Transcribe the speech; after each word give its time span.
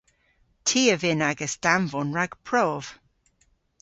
Ty 0.67 0.81
a 0.93 0.95
vynn 1.01 1.27
agas 1.29 1.53
danvon 1.63 2.09
rag 2.17 2.31
prov. 2.47 2.83